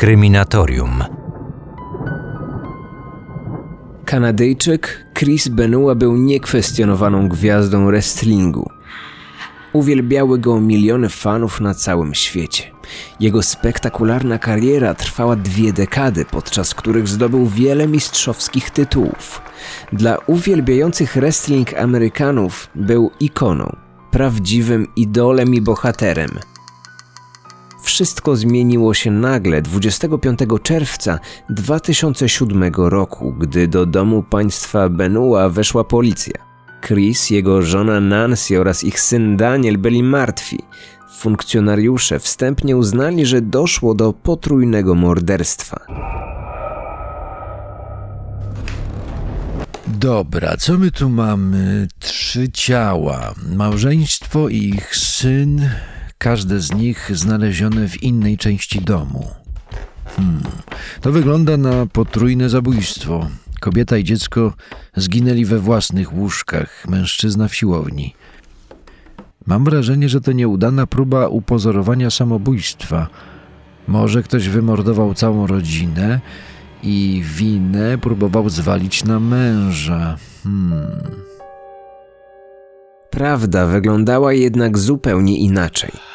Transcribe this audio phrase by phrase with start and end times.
[0.00, 1.04] Kryminatorium.
[4.04, 8.70] Kanadyjczyk Chris Benoit był niekwestionowaną gwiazdą wrestlingu.
[9.72, 12.64] Uwielbiały go miliony fanów na całym świecie.
[13.20, 19.42] Jego spektakularna kariera trwała dwie dekady, podczas których zdobył wiele mistrzowskich tytułów.
[19.92, 23.76] Dla uwielbiających wrestling Amerykanów był ikoną,
[24.10, 26.30] prawdziwym idolem i bohaterem.
[27.90, 31.18] Wszystko zmieniło się nagle 25 czerwca
[31.48, 36.34] 2007 roku, gdy do domu państwa Benua weszła policja.
[36.86, 40.58] Chris, jego żona Nancy oraz ich syn Daniel byli martwi.
[41.18, 45.80] Funkcjonariusze wstępnie uznali, że doszło do potrójnego morderstwa.
[49.86, 51.88] Dobra, co my tu mamy?
[51.98, 53.34] Trzy ciała.
[53.56, 55.70] Małżeństwo i ich syn,
[56.20, 59.26] każde z nich znalezione w innej części domu.
[60.16, 60.42] Hmm.
[61.00, 63.28] To wygląda na potrójne zabójstwo.
[63.60, 64.52] Kobieta i dziecko
[64.96, 68.14] zginęli we własnych łóżkach, mężczyzna w siłowni.
[69.46, 73.08] Mam wrażenie, że to nieudana próba upozorowania samobójstwa.
[73.88, 76.20] Może ktoś wymordował całą rodzinę
[76.82, 80.16] i winę próbował zwalić na męża.
[80.42, 81.00] Hmm.
[83.10, 86.09] Prawda wyglądała jednak zupełnie inaczej.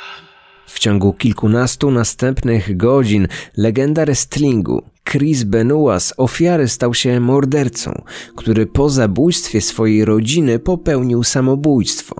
[0.67, 3.27] W ciągu kilkunastu następnych godzin
[3.57, 8.01] legenda wrestlingu Chris Benoit z ofiary stał się mordercą,
[8.35, 12.15] który po zabójstwie swojej rodziny popełnił samobójstwo.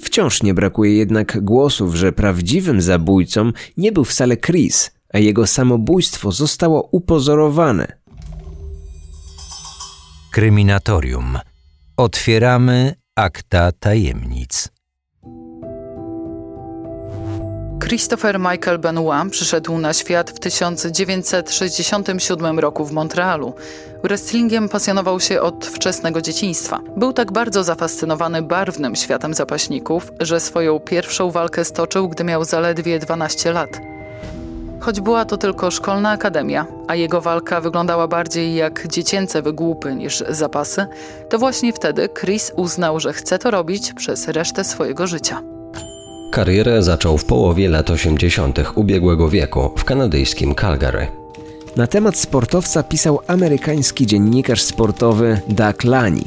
[0.00, 6.32] Wciąż nie brakuje jednak głosów, że prawdziwym zabójcą nie był wcale Chris, a jego samobójstwo
[6.32, 7.86] zostało upozorowane.
[10.30, 11.38] Kryminatorium.
[11.96, 14.73] Otwieramy akta tajemnic.
[17.84, 23.54] Christopher Michael Benoit przyszedł na świat w 1967 roku w Montrealu.
[24.02, 26.80] Wrestlingiem pasjonował się od wczesnego dzieciństwa.
[26.96, 32.98] Był tak bardzo zafascynowany barwnym światem zapaśników, że swoją pierwszą walkę stoczył, gdy miał zaledwie
[32.98, 33.80] 12 lat.
[34.80, 40.24] Choć była to tylko szkolna akademia, a jego walka wyglądała bardziej jak dziecięce wygłupy niż
[40.28, 40.86] zapasy,
[41.28, 45.53] to właśnie wtedy Chris uznał, że chce to robić przez resztę swojego życia.
[46.34, 48.58] Karierę zaczął w połowie lat 80.
[48.74, 51.06] ubiegłego wieku w kanadyjskim Calgary.
[51.76, 56.24] Na temat sportowca pisał amerykański dziennikarz sportowy Doug Lani.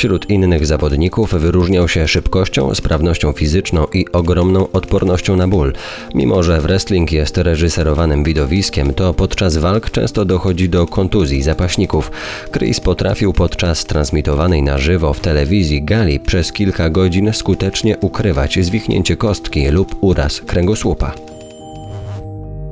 [0.00, 5.72] Wśród innych zawodników wyróżniał się szybkością, sprawnością fizyczną i ogromną odpornością na ból.
[6.14, 12.10] Mimo, że wrestling jest reżyserowanym widowiskiem, to podczas walk często dochodzi do kontuzji zapaśników.
[12.52, 19.16] Chris potrafił podczas transmitowanej na żywo w telewizji gali przez kilka godzin skutecznie ukrywać zwichnięcie
[19.16, 21.14] kostki lub uraz kręgosłupa.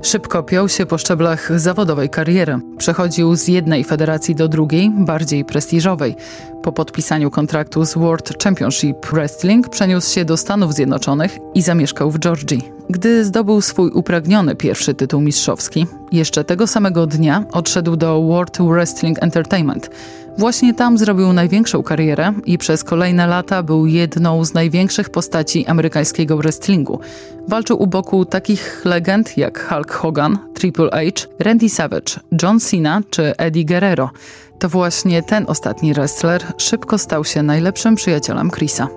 [0.03, 2.59] Szybko piął się po szczeblach zawodowej kariery.
[2.79, 6.17] Przechodził z jednej federacji do drugiej, bardziej prestiżowej.
[6.63, 12.19] Po podpisaniu kontraktu z World Championship Wrestling przeniósł się do Stanów Zjednoczonych i zamieszkał w
[12.19, 12.73] Georgii.
[12.91, 19.23] Gdy zdobył swój upragniony pierwszy tytuł mistrzowski, jeszcze tego samego dnia odszedł do World Wrestling
[19.23, 19.91] Entertainment.
[20.39, 26.37] Właśnie tam zrobił największą karierę i przez kolejne lata był jedną z największych postaci amerykańskiego
[26.37, 27.01] wrestlingu.
[27.49, 33.37] Walczył u boku takich legend jak Hulk Hogan, Triple H, Randy Savage, John Cena czy
[33.37, 34.11] Eddie Guerrero.
[34.59, 38.89] To właśnie ten ostatni wrestler szybko stał się najlepszym przyjacielem Chrisa.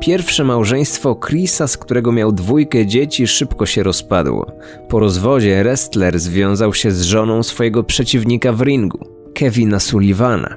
[0.00, 4.46] Pierwsze małżeństwo Chrisa, z którego miał dwójkę dzieci, szybko się rozpadło.
[4.88, 8.98] Po rozwodzie wrestler związał się z żoną swojego przeciwnika w ringu,
[9.34, 10.56] Kevina Sullivana.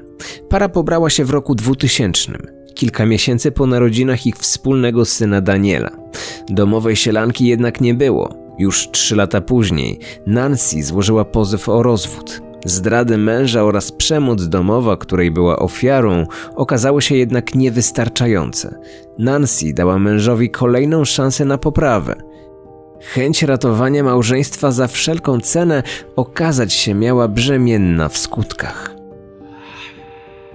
[0.50, 2.32] Para pobrała się w roku 2000,
[2.74, 5.92] kilka miesięcy po narodzinach ich wspólnego syna Daniela.
[6.50, 8.36] Domowej sielanki jednak nie było.
[8.60, 12.47] Już trzy lata później Nancy złożyła pozew o rozwód.
[12.68, 18.80] Zdrady męża oraz przemoc domowa, której była ofiarą, okazały się jednak niewystarczające.
[19.20, 22.16] Nancy dała mężowi kolejną szansę na poprawę.
[23.02, 25.84] Chęć ratowania małżeństwa za wszelką cenę
[26.16, 28.96] okazać się miała brzemienna w skutkach.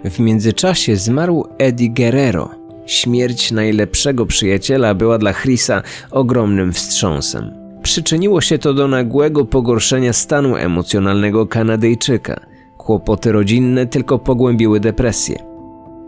[0.05, 2.51] W międzyczasie zmarł Eddie Guerrero.
[2.87, 7.62] Śmierć najlepszego przyjaciela była dla Chrisa ogromnym wstrząsem.
[7.83, 12.41] Przyczyniło się to do nagłego pogorszenia stanu emocjonalnego Kanadyjczyka.
[12.77, 15.39] Kłopoty rodzinne tylko pogłębiły depresję.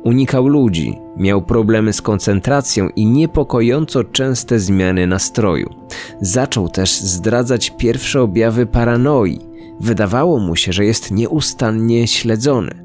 [0.05, 5.71] Unikał ludzi, miał problemy z koncentracją i niepokojąco częste zmiany nastroju.
[6.21, 9.39] Zaczął też zdradzać pierwsze objawy paranoi.
[9.81, 12.85] Wydawało mu się, że jest nieustannie śledzony.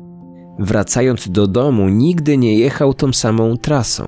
[0.59, 4.07] Wracając do domu, nigdy nie jechał tą samą trasą.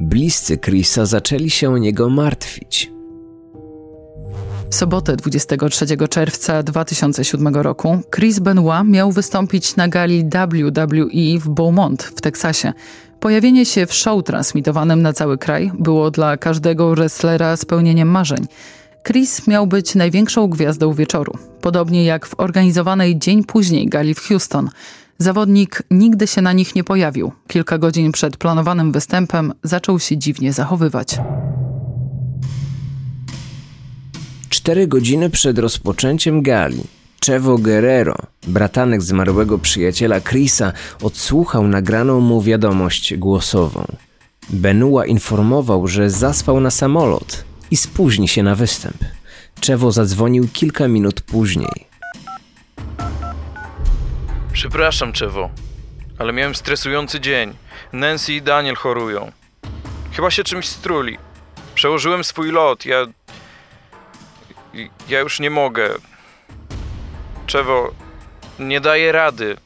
[0.00, 2.99] Bliscy Chrisa zaczęli się o niego martwić.
[4.70, 12.20] Sobotę 23 czerwca 2007 roku Chris Benoit miał wystąpić na gali WWE w Beaumont w
[12.20, 12.72] Teksasie.
[13.20, 18.46] Pojawienie się w show transmitowanym na cały kraj było dla każdego wrestlera spełnieniem marzeń.
[19.06, 24.70] Chris miał być największą gwiazdą wieczoru, podobnie jak w organizowanej dzień później gali w Houston.
[25.18, 27.32] Zawodnik nigdy się na nich nie pojawił.
[27.48, 31.18] Kilka godzin przed planowanym występem zaczął się dziwnie zachowywać.
[34.50, 36.84] Cztery godziny przed rozpoczęciem gali
[37.26, 38.16] Chevo Guerrero,
[38.46, 43.84] bratanek zmarłego przyjaciela Chrisa, odsłuchał nagraną mu wiadomość głosową.
[44.48, 48.96] Benua informował, że zaspał na samolot i spóźni się na występ.
[49.66, 51.86] Chevo zadzwonił kilka minut później.
[54.52, 55.50] Przepraszam, Chevo,
[56.18, 57.52] ale miałem stresujący dzień.
[57.92, 59.32] Nancy i Daniel chorują.
[60.12, 61.18] Chyba się czymś struli.
[61.74, 62.86] Przełożyłem swój lot.
[62.86, 63.06] Ja.
[65.08, 65.88] Ja już nie mogę.
[67.46, 67.90] Czewo,
[68.58, 69.56] nie daję rady.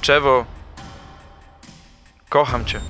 [0.00, 0.44] Czewo,
[2.28, 2.80] kocham cię.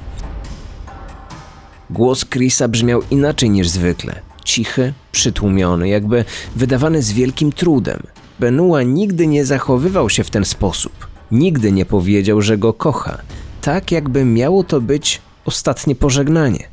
[1.91, 4.21] Głos Chrisa brzmiał inaczej niż zwykle.
[4.45, 6.25] Cichy, przytłumiony, jakby
[6.57, 8.03] wydawany z wielkim trudem.
[8.41, 11.07] Benua nigdy nie zachowywał się w ten sposób.
[11.31, 13.19] Nigdy nie powiedział, że go kocha.
[13.61, 16.69] Tak jakby miało to być ostatnie pożegnanie.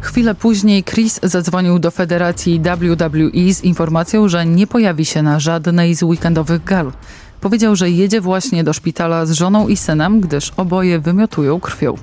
[0.00, 5.94] Chwilę później Chris zadzwonił do federacji WWE z informacją, że nie pojawi się na żadnej
[5.94, 6.92] z weekendowych gal.
[7.40, 11.94] Powiedział, że jedzie właśnie do szpitala z żoną i synem, gdyż oboje wymiotują krwią.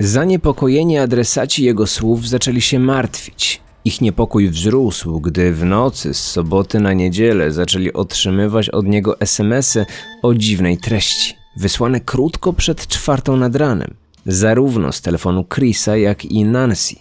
[0.00, 3.60] Zaniepokojeni adresaci jego słów zaczęli się martwić.
[3.84, 9.86] Ich niepokój wzrósł, gdy w nocy z soboty na niedzielę zaczęli otrzymywać od niego SMSy
[10.22, 16.44] o dziwnej treści, wysłane krótko przed czwartą nad ranem zarówno z telefonu Chrisa, jak i
[16.44, 16.96] Nancy.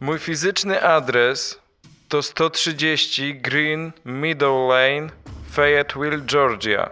[0.00, 1.58] Mój fizyczny adres
[2.08, 5.10] to 130 Green Meadow Lane,
[5.50, 6.90] Fayetteville, Georgia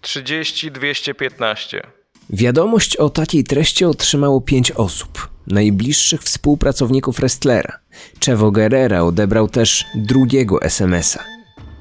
[0.00, 1.86] 30215.
[2.30, 7.78] Wiadomość o takiej treści otrzymało pięć osób, najbliższych współpracowników wrestlera.
[8.24, 11.24] Chevo Guerrera odebrał też drugiego SMS-a.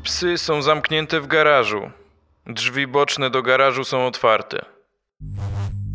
[0.04, 1.82] Psy są zamknięte w garażu.
[2.48, 4.66] Drzwi boczne do garażu są otwarte.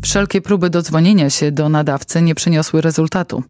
[0.01, 3.43] Wszelkie próby dodzwonienia się do nadawcy nie przyniosły rezultatu.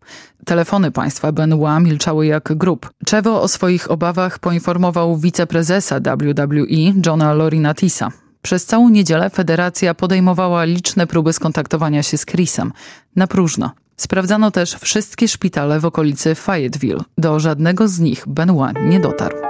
[0.46, 2.90] Telefony państwa Benoit milczały jak grób.
[3.10, 8.12] Chevo o swoich obawach poinformował wiceprezesa WWE Johna Lorinatisa.
[8.42, 12.72] Przez całą niedzielę federacja podejmowała liczne próby skontaktowania się z Chrisem.
[13.16, 13.72] Na próżno.
[13.98, 17.04] Sprawdzano też wszystkie szpitale w okolicy Fayetteville.
[17.18, 19.49] Do żadnego z nich Benoit nie dotarł.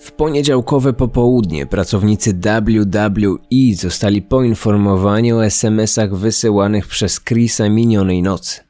[0.00, 3.36] W poniedziałkowe popołudnie pracownicy WWE
[3.76, 8.60] zostali poinformowani o SMS-ach wysyłanych przez Chrisa minionej nocy.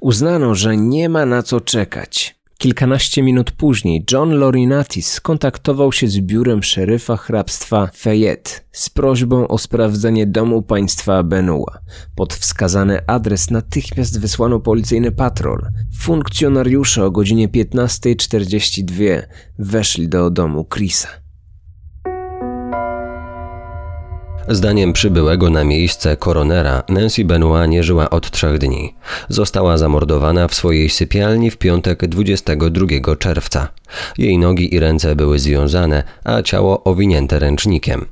[0.00, 2.33] Uznano, że nie ma na co czekać.
[2.58, 9.58] Kilkanaście minut później John Lorinatis skontaktował się z biurem szeryfa hrabstwa Fayette z prośbą o
[9.58, 11.78] sprawdzenie domu państwa Benua.
[12.14, 15.66] Pod wskazany adres natychmiast wysłano policyjny patrol.
[15.98, 19.22] Funkcjonariusze o godzinie 15.42
[19.58, 21.23] weszli do domu Chrisa.
[24.48, 28.94] Zdaniem przybyłego na miejsce koronera, Nancy Benoit nie żyła od trzech dni.
[29.28, 33.68] Została zamordowana w swojej sypialni w piątek 22 czerwca.
[34.18, 38.06] Jej nogi i ręce były związane, a ciało owinięte ręcznikiem.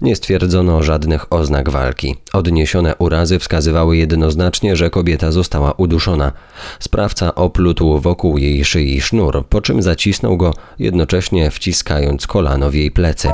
[0.00, 2.16] Nie stwierdzono żadnych oznak walki.
[2.32, 6.32] Odniesione urazy wskazywały jednoznacznie, że kobieta została uduszona.
[6.80, 12.90] Sprawca oplótł wokół jej szyi sznur, po czym zacisnął go, jednocześnie wciskając kolano w jej
[12.90, 13.30] plecy.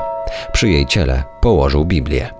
[0.52, 2.39] Przy jej ciele położył Biblię.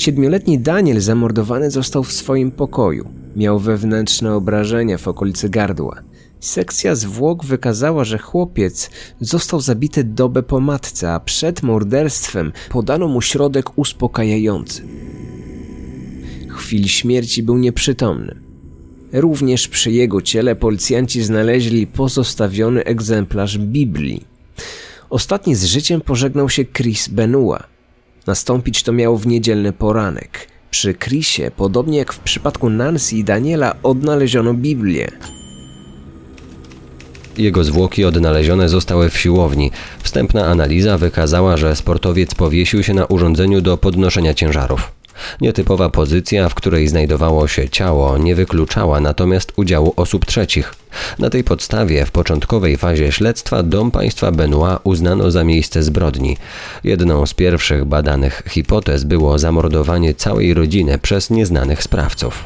[0.00, 3.08] Siedmioletni Daniel zamordowany został w swoim pokoju.
[3.36, 6.02] Miał wewnętrzne obrażenia w okolicy gardła.
[6.40, 8.90] Sekcja zwłok wykazała, że chłopiec
[9.20, 14.82] został zabity dobę po matce, a przed morderstwem podano mu środek uspokajający.
[16.48, 18.40] W chwili śmierci był nieprzytomny.
[19.12, 24.24] Również przy jego ciele policjanci znaleźli pozostawiony egzemplarz Biblii.
[25.10, 27.79] Ostatni z życiem pożegnał się Chris Benua.
[28.30, 30.48] Nastąpić to miało w niedzielny poranek.
[30.70, 35.08] Przy Chrisie, podobnie jak w przypadku Nancy i Daniela, odnaleziono Biblię.
[37.38, 39.70] Jego zwłoki odnalezione zostały w siłowni.
[40.02, 44.99] Wstępna analiza wykazała, że sportowiec powiesił się na urządzeniu do podnoszenia ciężarów.
[45.40, 50.74] Nietypowa pozycja, w której znajdowało się ciało, nie wykluczała natomiast udziału osób trzecich.
[51.18, 56.36] Na tej podstawie w początkowej fazie śledztwa dom państwa Benoit uznano za miejsce zbrodni.
[56.84, 62.44] Jedną z pierwszych badanych hipotez było zamordowanie całej rodziny przez nieznanych sprawców.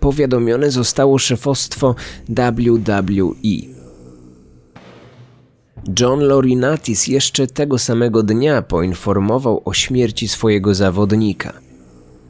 [0.00, 1.94] Powiadomione zostało szefostwo
[2.28, 3.75] WWE.
[6.00, 11.52] John Laurinaitis jeszcze tego samego dnia poinformował o śmierci swojego zawodnika.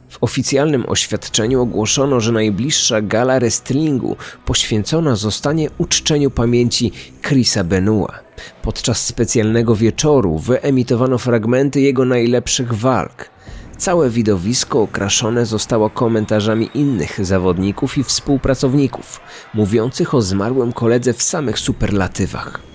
[0.09, 8.19] W oficjalnym oświadczeniu ogłoszono, że najbliższa gala wrestlingu poświęcona zostanie uczczeniu pamięci Chrisa Benua.
[8.61, 13.29] Podczas specjalnego wieczoru wyemitowano fragmenty jego najlepszych walk.
[13.77, 19.19] Całe widowisko okraszone zostało komentarzami innych zawodników i współpracowników,
[19.53, 22.66] mówiących o zmarłym koledze w samych superlatywach.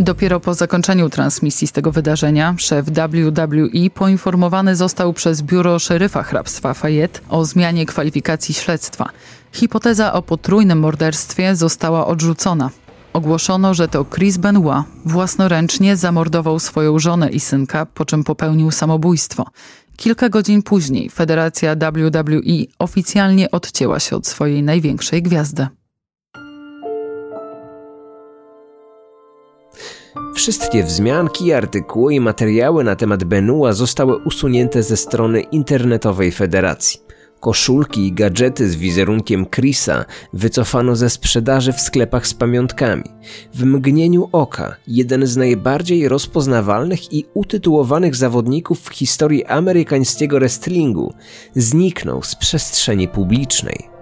[0.00, 6.74] Dopiero po zakończeniu transmisji z tego wydarzenia szef WWE poinformowany został przez biuro szeryfa hrabstwa
[6.74, 9.08] Fayette o zmianie kwalifikacji śledztwa.
[9.52, 12.70] Hipoteza o potrójnym morderstwie została odrzucona.
[13.12, 19.46] Ogłoszono, że to Chris Benoit własnoręcznie zamordował swoją żonę i synka, po czym popełnił samobójstwo.
[19.96, 25.66] Kilka godzin później Federacja WWE oficjalnie odcięła się od swojej największej gwiazdy.
[30.34, 37.00] Wszystkie wzmianki, artykuły i materiały na temat Benua zostały usunięte ze strony internetowej federacji.
[37.40, 43.04] Koszulki i gadżety z wizerunkiem Chrisa wycofano ze sprzedaży w sklepach z pamiątkami.
[43.54, 51.14] W mgnieniu oka jeden z najbardziej rozpoznawalnych i utytułowanych zawodników w historii amerykańskiego wrestlingu
[51.56, 53.97] zniknął z przestrzeni publicznej.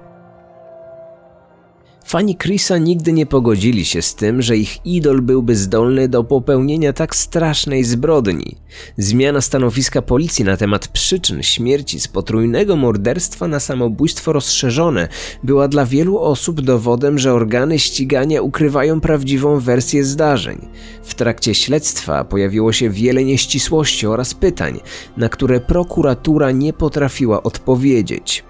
[2.06, 6.92] Fani Chrisa nigdy nie pogodzili się z tym, że ich idol byłby zdolny do popełnienia
[6.92, 8.56] tak strasznej zbrodni.
[8.98, 15.08] Zmiana stanowiska policji na temat przyczyn śmierci z potrójnego morderstwa na samobójstwo rozszerzone
[15.42, 20.68] była dla wielu osób dowodem, że organy ścigania ukrywają prawdziwą wersję zdarzeń.
[21.02, 24.80] W trakcie śledztwa pojawiło się wiele nieścisłości oraz pytań,
[25.16, 28.44] na które prokuratura nie potrafiła odpowiedzieć.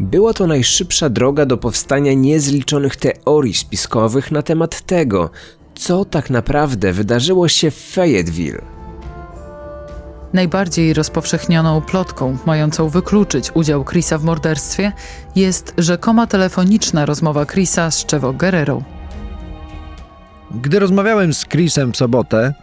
[0.00, 5.30] Była to najszybsza droga do powstania niezliczonych teorii spiskowych na temat tego,
[5.74, 8.62] co tak naprawdę wydarzyło się w Fayetteville.
[10.32, 14.92] Najbardziej rozpowszechnioną plotką mającą wykluczyć udział Chrisa w morderstwie
[15.36, 18.82] jest rzekoma telefoniczna rozmowa Chrisa z Chevo Guerrero.
[20.50, 22.54] Gdy rozmawiałem z Chrisem w sobotę,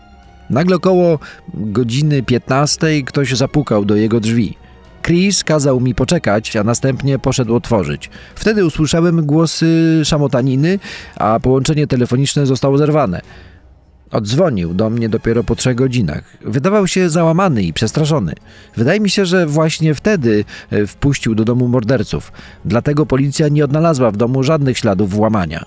[0.50, 1.20] nagle około
[1.54, 4.63] godziny 15 ktoś zapukał do jego drzwi.
[5.04, 8.10] Chris kazał mi poczekać, a następnie poszedł otworzyć.
[8.36, 10.80] Wtedy usłyszałem głosy szamotaniny,
[11.16, 13.22] a połączenie telefoniczne zostało zerwane.
[14.12, 16.38] Oddzwonił do mnie dopiero po trzech godzinach.
[16.42, 18.34] Wydawał się załamany i przestraszony.
[18.78, 22.32] Wydaje mi się, że właśnie wtedy e, wpuścił do domu morderców.
[22.66, 25.66] Dlatego policja nie odnalazła w domu żadnych śladów włamania.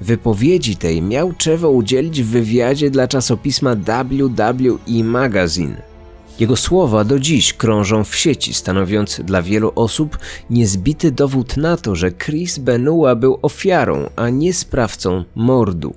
[0.00, 5.93] Wypowiedzi tej miał Czewo udzielić w wywiadzie dla czasopisma WWE Magazine.
[6.40, 10.18] Jego słowa do dziś krążą w sieci, stanowiąc dla wielu osób
[10.50, 15.94] niezbity dowód na to, że Chris Benua był ofiarą, a nie sprawcą mordu.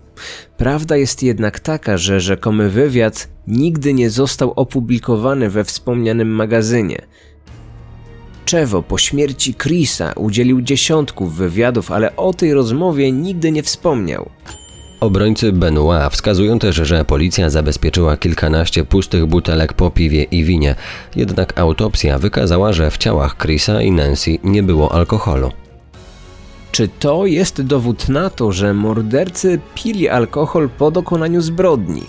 [0.57, 7.01] Prawda jest jednak taka, że rzekomy wywiad nigdy nie został opublikowany we wspomnianym magazynie.
[8.45, 14.29] Czewo po śmierci Chrisa udzielił dziesiątków wywiadów, ale o tej rozmowie nigdy nie wspomniał.
[14.99, 20.75] Obrońcy Benoit wskazują też, że policja zabezpieczyła kilkanaście pustych butelek po piwie i winie,
[21.15, 25.51] jednak autopsja wykazała, że w ciałach Chrisa i Nancy nie było alkoholu.
[26.71, 32.03] Czy to jest dowód na to, że mordercy pili alkohol po dokonaniu zbrodni?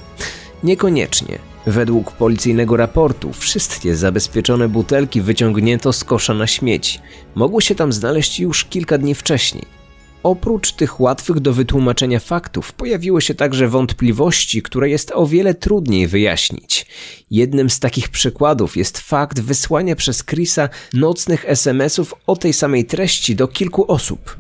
[0.63, 1.39] Niekoniecznie.
[1.67, 7.01] Według policyjnego raportu wszystkie zabezpieczone butelki wyciągnięto z kosza na śmieci.
[7.35, 9.78] Mogły się tam znaleźć już kilka dni wcześniej.
[10.23, 16.07] Oprócz tych łatwych do wytłumaczenia faktów, pojawiły się także wątpliwości, które jest o wiele trudniej
[16.07, 16.87] wyjaśnić.
[17.31, 23.37] Jednym z takich przykładów jest fakt wysłania przez Chrisa nocnych SMS-ów o tej samej treści
[23.37, 24.37] do kilku osób.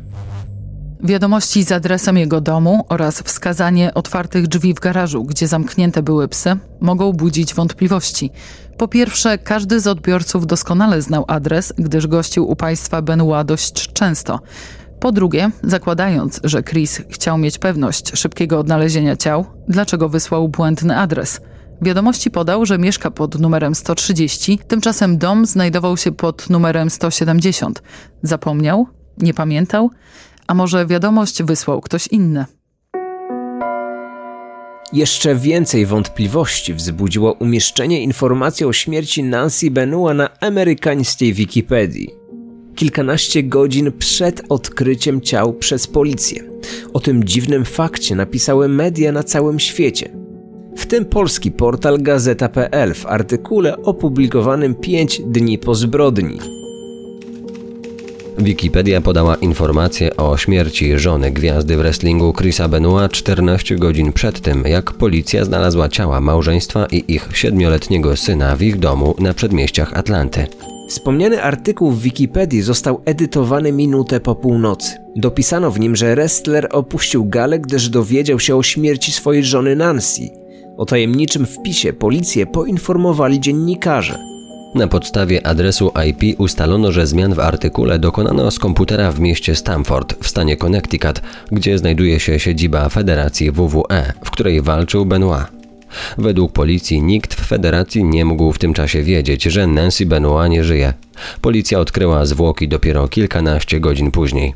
[1.04, 6.56] Wiadomości z adresem jego domu oraz wskazanie otwartych drzwi w garażu, gdzie zamknięte były psy,
[6.80, 8.30] mogą budzić wątpliwości.
[8.78, 14.40] Po pierwsze, każdy z odbiorców doskonale znał adres, gdyż gościł u państwa Benoit dość często.
[15.00, 21.40] Po drugie, zakładając, że Chris chciał mieć pewność szybkiego odnalezienia ciał, dlaczego wysłał błędny adres?
[21.82, 27.82] Wiadomości podał, że mieszka pod numerem 130, tymczasem dom znajdował się pod numerem 170.
[28.22, 28.86] Zapomniał?
[29.18, 29.90] Nie pamiętał?
[30.46, 32.44] A może wiadomość wysłał ktoś inny?
[34.92, 42.17] Jeszcze więcej wątpliwości wzbudziło umieszczenie informacji o śmierci Nancy Benua na amerykańskiej Wikipedii.
[42.78, 46.42] Kilkanaście godzin przed odkryciem ciał przez policję.
[46.92, 50.10] O tym dziwnym fakcie napisały media na całym świecie.
[50.76, 56.38] W tym polski portal Gazeta.pl w artykule opublikowanym 5 dni po zbrodni.
[58.38, 64.92] Wikipedia podała informację o śmierci żony gwiazdy wrestlingu Chrisa Benoit 14 godzin przed tym, jak
[64.92, 70.46] policja znalazła ciała małżeństwa i ich siedmioletniego syna w ich domu na przedmieściach Atlanty.
[70.88, 74.96] Wspomniany artykuł w Wikipedii został edytowany minutę po północy.
[75.16, 80.28] Dopisano w nim, że wrestler opuścił galę, gdyż dowiedział się o śmierci swojej żony Nancy.
[80.76, 84.18] O tajemniczym wpisie policję poinformowali dziennikarze.
[84.74, 90.24] Na podstawie adresu IP ustalono, że zmian w artykule dokonano z komputera w mieście Stamford
[90.24, 91.20] w stanie Connecticut,
[91.52, 95.57] gdzie znajduje się siedziba Federacji WWE, w której walczył Benoit.
[96.18, 100.64] Według policji nikt w federacji nie mógł w tym czasie wiedzieć, że Nancy Benoit nie
[100.64, 100.92] żyje.
[101.40, 104.54] Policja odkryła zwłoki dopiero kilkanaście godzin później.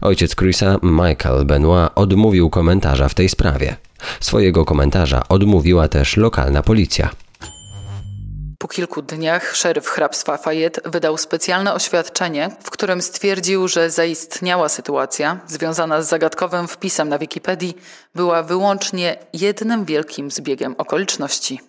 [0.00, 3.76] Ojciec Chrisa, Michael Benoit, odmówił komentarza w tej sprawie.
[4.20, 7.23] Swojego komentarza odmówiła też lokalna policja.
[8.64, 15.40] Po kilku dniach szeryf hrabstwa Fayette wydał specjalne oświadczenie, w którym stwierdził, że zaistniała sytuacja
[15.46, 17.76] związana z zagadkowym wpisem na Wikipedii
[18.14, 21.60] była wyłącznie jednym wielkim zbiegiem okoliczności.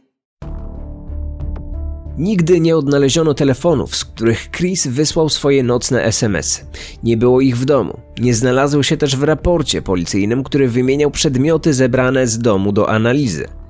[2.18, 6.62] Nigdy nie odnaleziono telefonów, z których Chris wysłał swoje nocne SMS.
[7.04, 8.00] Nie było ich w domu.
[8.20, 13.65] Nie znalazły się też w raporcie policyjnym, który wymieniał przedmioty zebrane z domu do analizy.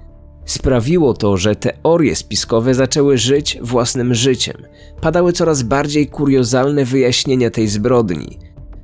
[0.45, 4.57] Sprawiło to, że teorie spiskowe zaczęły żyć własnym życiem.
[5.01, 8.39] Padały coraz bardziej kuriozalne wyjaśnienia tej zbrodni.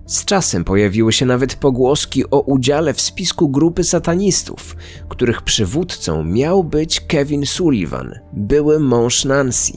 [0.06, 4.75] Z czasem pojawiły się nawet pogłoski o udziale w spisku grupy satanistów,
[5.10, 9.74] których przywódcą miał być Kevin Sullivan, były mąż Nancy.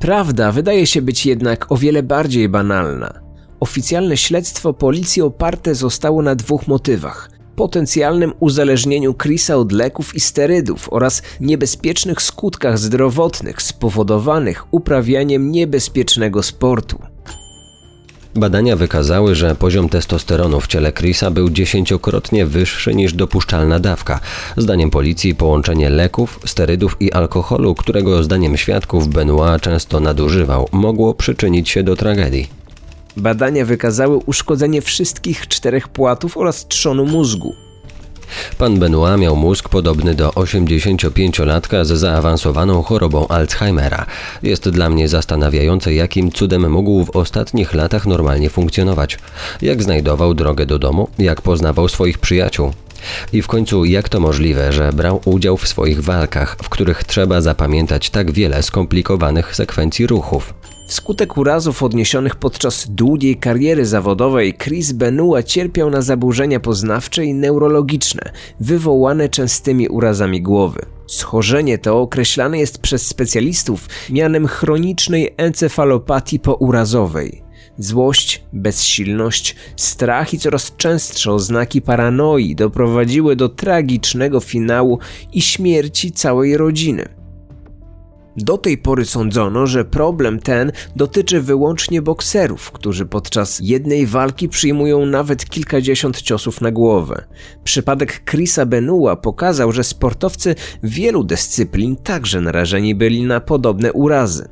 [0.00, 3.20] Prawda wydaje się być jednak o wiele bardziej banalna.
[3.60, 10.88] Oficjalne śledztwo policji oparte zostało na dwóch motywach: potencjalnym uzależnieniu Chrisa od leków i sterydów
[10.92, 16.98] oraz niebezpiecznych skutkach zdrowotnych spowodowanych uprawianiem niebezpiecznego sportu.
[18.36, 24.20] Badania wykazały, że poziom testosteronu w ciele Chrisa był dziesięciokrotnie wyższy niż dopuszczalna dawka.
[24.56, 31.68] Zdaniem policji połączenie leków, sterydów i alkoholu, którego zdaniem świadków Benoit często nadużywał, mogło przyczynić
[31.68, 32.63] się do tragedii.
[33.16, 37.54] Badania wykazały uszkodzenie wszystkich czterech płatów oraz trzonu mózgu.
[38.58, 44.06] Pan Benoit miał mózg podobny do 85-latka z zaawansowaną chorobą Alzheimera.
[44.42, 49.18] Jest dla mnie zastanawiające, jakim cudem mógł w ostatnich latach normalnie funkcjonować.
[49.62, 52.72] Jak znajdował drogę do domu, jak poznawał swoich przyjaciół.
[53.32, 57.40] I w końcu, jak to możliwe, że brał udział w swoich walkach, w których trzeba
[57.40, 60.54] zapamiętać tak wiele skomplikowanych sekwencji ruchów?
[60.86, 68.32] Wskutek urazów odniesionych podczas długiej kariery zawodowej, Chris Benua cierpiał na zaburzenia poznawcze i neurologiczne,
[68.60, 70.80] wywołane częstymi urazami głowy.
[71.06, 77.42] Schorzenie to określane jest przez specjalistów mianem chronicznej encefalopatii pourazowej.
[77.78, 84.98] Złość, bezsilność, strach i coraz częstsze oznaki paranoi doprowadziły do tragicznego finału
[85.32, 87.23] i śmierci całej rodziny.
[88.36, 95.06] Do tej pory sądzono, że problem ten dotyczy wyłącznie bokserów, którzy podczas jednej walki przyjmują
[95.06, 97.24] nawet kilkadziesiąt ciosów na głowę.
[97.64, 104.48] Przypadek Chrisa Benua pokazał, że sportowcy wielu dyscyplin także narażeni byli na podobne urazy.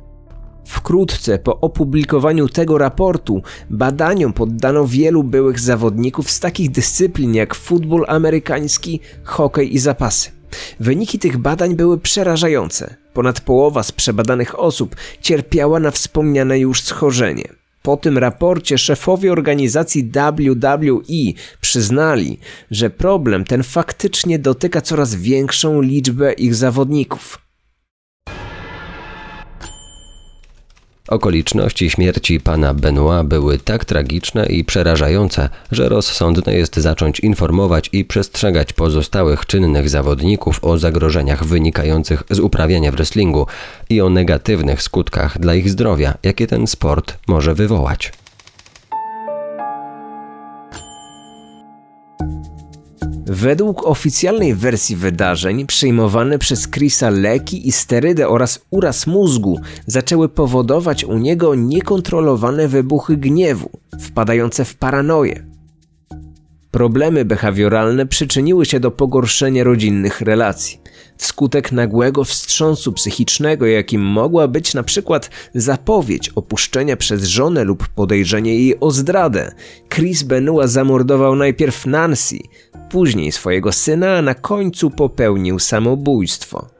[0.65, 8.05] Wkrótce po opublikowaniu tego raportu badaniom poddano wielu byłych zawodników z takich dyscyplin jak futbol
[8.07, 10.31] amerykański, hokej i zapasy.
[10.79, 13.02] Wyniki tych badań były przerażające.
[13.13, 17.47] Ponad połowa z przebadanych osób cierpiała na wspomniane już schorzenie.
[17.81, 22.39] Po tym raporcie szefowie organizacji WWE przyznali,
[22.71, 27.42] że problem ten faktycznie dotyka coraz większą liczbę ich zawodników.
[31.13, 38.05] Okoliczności śmierci pana Benoit były tak tragiczne i przerażające, że rozsądne jest zacząć informować i
[38.05, 43.47] przestrzegać pozostałych czynnych zawodników o zagrożeniach wynikających z uprawiania wrestlingu
[43.89, 48.11] i o negatywnych skutkach dla ich zdrowia, jakie ten sport może wywołać.
[53.25, 61.03] Według oficjalnej wersji wydarzeń przyjmowane przez Chrisa leki i sterydy oraz uraz mózgu zaczęły powodować
[61.03, 65.45] u niego niekontrolowane wybuchy gniewu, wpadające w paranoję.
[66.71, 70.79] Problemy behawioralne przyczyniły się do pogorszenia rodzinnych relacji.
[71.23, 78.55] Wskutek nagłego wstrząsu psychicznego, jakim mogła być na przykład zapowiedź opuszczenia przez żonę lub podejrzenie
[78.55, 79.51] jej o zdradę,
[79.89, 82.37] Chris Benua zamordował najpierw Nancy,
[82.89, 86.72] później swojego syna, a na końcu popełnił samobójstwo.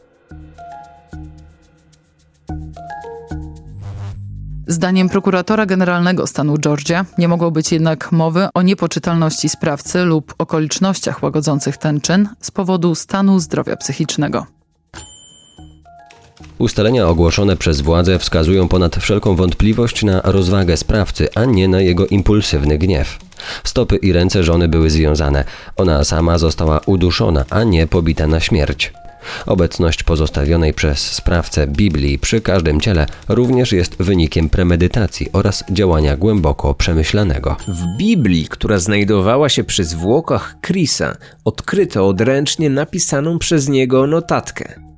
[4.67, 11.23] Zdaniem prokuratora generalnego stanu Georgia nie mogło być jednak mowy o niepoczytalności sprawcy lub okolicznościach
[11.23, 14.45] łagodzących ten czyn z powodu stanu zdrowia psychicznego.
[16.57, 22.07] Ustalenia ogłoszone przez władze wskazują ponad wszelką wątpliwość na rozwagę sprawcy, a nie na jego
[22.07, 23.19] impulsywny gniew.
[23.63, 25.43] Stopy i ręce żony były związane.
[25.75, 28.93] Ona sama została uduszona, a nie pobita na śmierć.
[29.45, 36.73] Obecność pozostawionej przez sprawcę Biblii przy każdym ciele również jest wynikiem premedytacji oraz działania głęboko
[36.73, 37.55] przemyślanego.
[37.67, 44.92] W Biblii, która znajdowała się przy zwłokach Chrisa, odkryto odręcznie napisaną przez niego notatkę.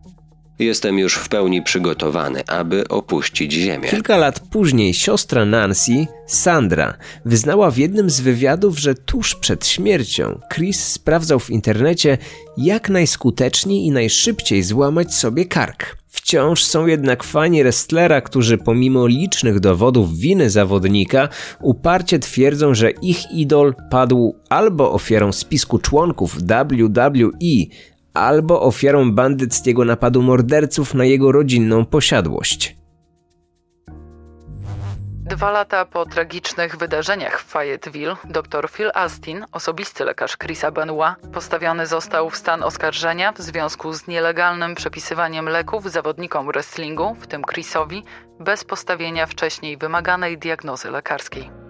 [0.60, 3.90] Jestem już w pełni przygotowany, aby opuścić Ziemię.
[3.90, 10.40] Kilka lat później siostra Nancy, Sandra, wyznała w jednym z wywiadów, że tuż przed śmiercią
[10.54, 12.18] Chris sprawdzał w internecie,
[12.58, 15.98] jak najskuteczniej i najszybciej złamać sobie kark.
[16.08, 21.30] Wciąż są jednak fani wrestlera, którzy pomimo licznych dowodów winy zawodnika
[21.62, 27.66] uparcie twierdzą, że ich idol padł albo ofiarą spisku członków WWE,
[28.16, 32.76] albo ofiarą bandyckiego napadu morderców na jego rodzinną posiadłość.
[35.26, 41.88] Dwa lata po tragicznych wydarzeniach w Fayetteville, dr Phil Astin, osobisty lekarz Chrisa Benoit, postawiony
[41.88, 48.04] został w stan oskarżenia w związku z nielegalnym przepisywaniem leków zawodnikom wrestlingu, w tym Chrisowi,
[48.40, 51.65] bez postawienia wcześniej wymaganej diagnozy lekarskiej.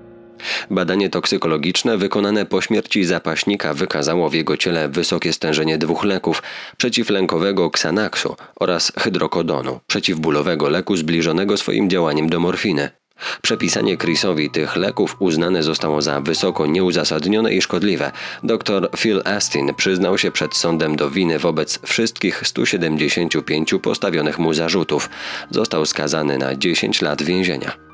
[0.69, 6.43] Badanie toksykologiczne wykonane po śmierci zapaśnika wykazało w jego ciele wysokie stężenie dwóch leków
[6.77, 12.89] przeciwlękowego Xanaxu oraz hydrokodonu, przeciwbólowego leku zbliżonego swoim działaniem do morfiny.
[13.41, 18.11] Przepisanie Chrisowi tych leków uznane zostało za wysoko nieuzasadnione i szkodliwe.
[18.43, 25.09] Dr Phil Astin przyznał się przed sądem do winy wobec wszystkich 175 postawionych mu zarzutów.
[25.49, 27.84] Został skazany na 10 lat więzienia.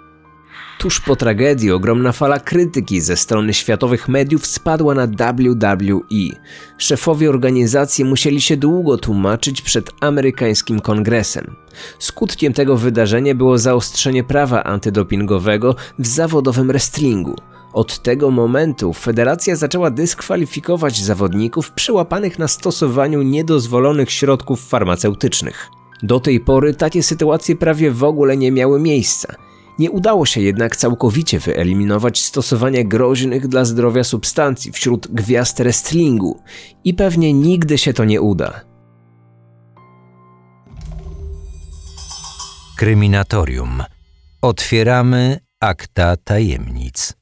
[0.81, 6.41] Tuż po tragedii ogromna fala krytyki ze strony światowych mediów spadła na WWE.
[6.77, 11.55] Szefowie organizacji musieli się długo tłumaczyć przed amerykańskim kongresem.
[11.99, 17.35] Skutkiem tego wydarzenia było zaostrzenie prawa antydopingowego w zawodowym wrestlingu.
[17.73, 25.69] Od tego momentu federacja zaczęła dyskwalifikować zawodników przyłapanych na stosowaniu niedozwolonych środków farmaceutycznych.
[26.03, 29.35] Do tej pory takie sytuacje prawie w ogóle nie miały miejsca.
[29.79, 36.39] Nie udało się jednak całkowicie wyeliminować stosowania groźnych dla zdrowia substancji wśród gwiazd wrestlingu
[36.83, 38.61] i pewnie nigdy się to nie uda.
[42.77, 43.83] Kryminatorium.
[44.41, 47.20] Otwieramy akta tajemnic.